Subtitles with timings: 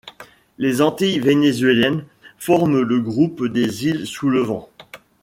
[0.57, 2.05] Les Antilles vénézuéliennes
[2.39, 4.67] forment le groupe des îles Sous-le-Vent.